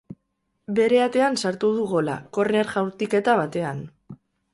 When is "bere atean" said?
0.77-1.37